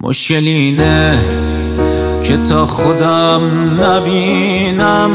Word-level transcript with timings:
مشکل 0.00 0.46
اینه 0.46 1.18
که 2.24 2.36
تا 2.36 2.66
خودم 2.66 3.42
نبینم 3.80 5.10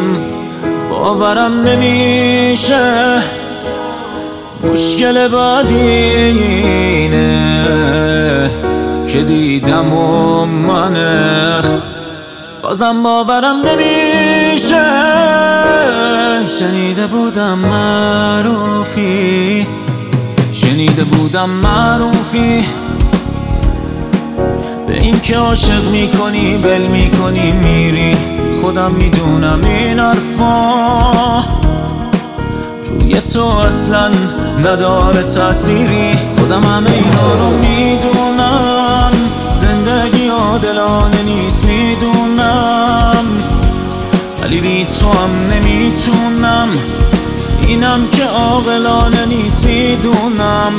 باورم 0.89 1.61
نمیشه. 1.61 3.21
مشکل 4.63 5.27
بعدی 5.27 5.75
اینه 6.95 7.51
که 9.07 9.23
دیدم 9.23 9.93
و 9.93 10.45
منه. 10.45 11.61
بازم 12.61 13.03
باورم 13.03 13.61
نمیشه. 13.65 14.83
شنیده 16.59 17.07
بودم 17.07 17.57
معروفی. 17.57 19.01
شنیده 20.53 21.03
بودم 21.03 21.49
معروفی. 21.49 22.65
که 25.23 25.37
عاشق 25.37 25.89
می‌کنی 25.91 26.57
بل 26.57 26.81
می‌کنی 26.81 27.51
میری. 27.51 28.15
خودم 28.61 28.91
می‌دونم 28.91 29.61
این 29.63 29.99
حرفا. 29.99 31.43
روی 32.89 33.21
تو 33.21 33.45
اصلا 33.45 34.11
نداره 34.59 35.23
تأثیری. 35.23 36.11
خودم 36.39 36.63
همه 36.63 36.89
اینا 36.91 37.35
رو 37.39 37.57
می‌دونم. 37.57 39.11
زندگی 39.55 40.27
عادلانه 40.27 41.23
نیست 41.23 41.65
می‌دونم. 41.65 43.25
ولی 44.43 44.59
بی 44.59 44.87
تو 44.99 45.09
هم 45.09 45.29
نمی‌تونم. 45.53 46.67
اینم 47.67 48.07
که 48.11 48.23
عاقلانه 48.23 49.25
نیست 49.25 49.65
می‌دونم. 49.65 50.73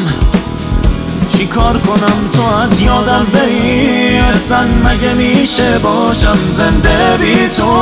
چی 1.42 1.48
کار 1.48 1.78
کنم؟ 1.78 2.30
تو 2.32 2.42
از 2.42 2.80
یادم 2.80 3.26
بری 3.34 4.16
اصلا 4.16 4.64
مگه 4.84 5.14
میشه 5.14 5.78
باشم 5.78 6.38
زنده 6.50 7.16
بی 7.20 7.48
تو؟ 7.48 7.72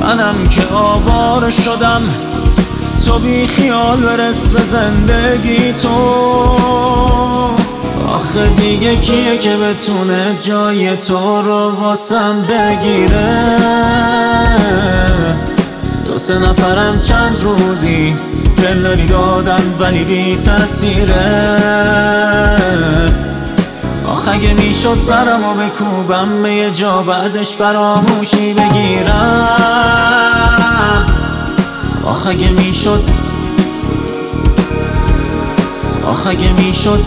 منم 0.00 0.44
که 0.50 0.62
آوار 0.74 1.50
شدم 1.50 2.02
تو 3.06 3.18
بی 3.18 3.46
خیال 3.46 4.00
برس 4.00 4.52
به 4.52 4.60
زندگی 4.60 5.72
تو. 5.72 5.88
آخه 8.08 8.46
دیگه 8.46 8.96
کیه 8.96 9.38
که 9.38 9.56
بتونه 9.56 10.38
جای 10.40 10.96
تو 10.96 11.42
رو 11.42 11.70
واسم 11.70 12.42
بگیره؟ 12.42 13.46
دو 16.16 16.20
سه 16.20 16.38
نفرم 16.38 17.00
چند 17.00 17.38
روزی؟ 17.42 18.16
دلداری 18.56 19.06
دادن 19.06 19.74
ولی 19.78 20.04
بی 20.04 20.36
تاثیره 20.36 21.16
آخ 24.06 24.28
اگه 24.28 24.54
می‌شد 24.54 25.00
سرم 25.00 25.44
و 25.44 25.54
بکوبم 25.54 26.42
به 26.42 26.52
یه 26.54 26.70
جا 26.70 27.02
بعدش 27.02 27.50
فراموشی 27.50 28.54
بگیرم. 28.54 29.46
آخ 32.04 32.26
اگه 32.26 32.50
می‌شد 32.50 33.04
آخ 36.06 36.26
اگه 36.26 36.52
می‌شد 36.52 37.04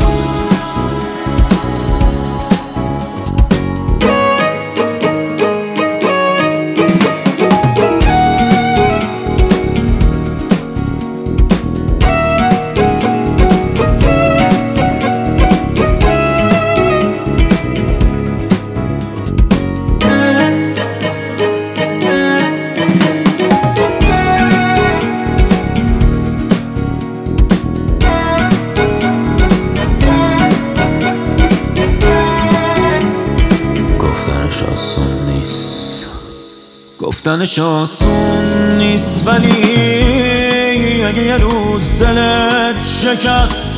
گفتنش 37.19 37.59
آسون 37.59 38.77
نیست 38.77 39.27
ولی 39.27 41.03
اگه 41.03 41.23
یه 41.23 41.37
روز 41.37 41.99
دلت 41.99 42.75
شکست 43.01 43.69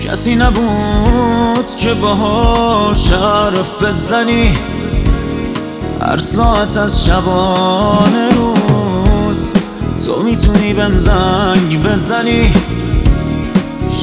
کسی 0.00 0.36
نبود 0.36 1.76
که 1.78 1.94
باهاش 1.94 3.12
حرف 3.12 3.82
بزنی. 3.82 4.54
هر 6.00 6.18
ساعت 6.18 6.76
از 6.76 7.04
شبانه 7.04 8.28
روز 8.36 9.50
تو 10.06 10.22
می‌تونی 10.22 10.74
بهم 10.74 10.98
زنگ 10.98 11.82
بزنی. 11.82 12.52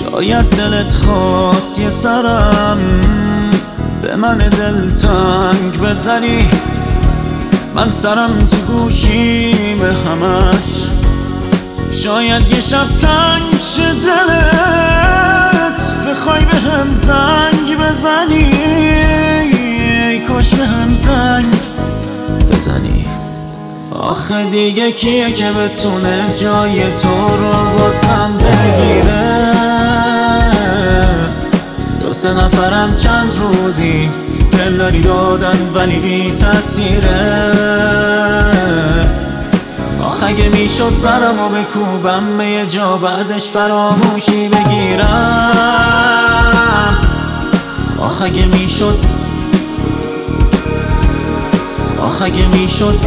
شاید 0.04 0.50
دلت 0.50 0.94
خواست 0.94 1.80
یه 1.80 1.90
سرم 1.90 2.78
به 4.02 4.16
من 4.16 4.38
دلتنگ 4.38 5.80
بزنی. 5.84 6.50
من 7.76 7.92
سرم 7.92 8.40
تو 8.40 8.58
گوشی 8.58 9.76
به 9.76 9.94
همش. 9.94 10.86
شاید 11.92 12.48
یه 12.48 12.62
شب 12.62 12.88
تنگ 12.88 13.60
شه 13.76 13.94
دلت. 13.94 15.82
بخوای 16.10 16.46
به 16.46 16.58
هم 16.58 16.94
زنگ 16.94 17.78
بزنی. 17.78 18.52
ای 20.10 20.20
کاش 20.20 20.56
به 20.56 20.66
هم 20.66 20.94
زنگ 20.94 21.56
بزنی. 22.52 23.06
آخه 23.92 24.44
دیگه 24.44 24.92
کیه 24.92 25.32
که 25.32 25.52
بتونه 25.52 26.24
جای 26.38 26.92
تو 26.92 27.38
رو 27.38 27.80
واسم 27.80 28.32
بگیره؟ 28.38 29.54
دو 32.02 32.14
سه 32.14 32.34
نفرم 32.34 32.96
چند 32.96 33.32
روزی 33.40 34.10
دلداری 34.62 35.02
دادن 35.02 35.72
ولی 35.74 36.00
بی 36.00 36.32
تاثیره 36.32 37.52
آخ 40.02 40.24
اگه 40.24 40.50
می‌شد 40.50 40.96
سرم 40.96 41.40
و 41.40 41.50
بکوبم 41.50 42.38
به 42.38 42.46
یه 42.46 42.66
جا 42.66 42.98
بعدش 42.98 43.50
فراموشی 43.50 44.50
بگیرم. 44.50 45.08
آخ 47.98 48.22
اگه 48.22 48.46
می‌شد 48.46 49.00
آخ 52.02 52.22
اگه 52.22 52.48
می‌شد 52.48 53.00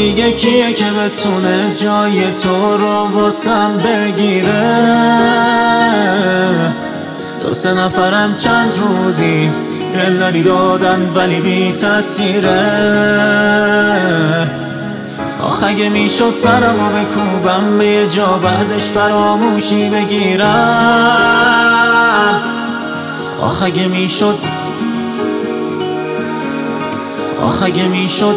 دیگه 0.00 0.32
کیه 0.32 0.72
که 0.72 0.84
بتونه 0.84 1.74
جای 1.76 2.32
تو 2.32 2.76
رو 2.76 3.08
واسم 3.14 3.70
بگیره؟ 3.84 4.62
دو 7.42 7.54
سه 7.54 7.74
نفرم 7.74 8.34
چند 8.34 8.72
روزی 8.78 9.50
دلداری 9.92 10.42
دادن 10.42 11.10
ولی 11.14 11.40
بی 11.40 11.72
تاثیره 11.72 12.60
آخ 15.42 15.64
اگه 15.66 15.88
می‌شد 15.88 16.34
سرم 16.36 16.80
و 16.80 16.88
بکوبم 16.88 17.78
به 17.78 17.86
یه 17.86 18.08
جا 18.08 18.26
بعدش 18.26 18.82
فراموشی 18.82 19.90
بگیرم. 19.90 20.46
آخ 23.40 23.62
اگه 23.62 23.86
می‌شد 23.86 24.38
آخ 27.42 27.62
اگه 27.62 27.88
می‌شد 27.88 28.36